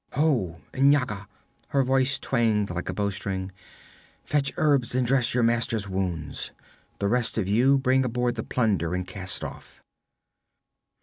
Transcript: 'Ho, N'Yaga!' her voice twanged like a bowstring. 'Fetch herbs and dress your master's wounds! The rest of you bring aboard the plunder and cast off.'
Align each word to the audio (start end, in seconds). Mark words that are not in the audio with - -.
'Ho, 0.13 0.59
N'Yaga!' 0.73 1.27
her 1.67 1.83
voice 1.83 2.17
twanged 2.17 2.71
like 2.71 2.89
a 2.89 2.93
bowstring. 2.95 3.51
'Fetch 4.23 4.51
herbs 4.57 4.95
and 4.95 5.05
dress 5.05 5.35
your 5.35 5.43
master's 5.43 5.87
wounds! 5.87 6.51
The 6.97 7.07
rest 7.07 7.37
of 7.37 7.47
you 7.47 7.77
bring 7.77 8.03
aboard 8.03 8.33
the 8.33 8.41
plunder 8.41 8.95
and 8.95 9.07
cast 9.07 9.43
off.' 9.43 9.79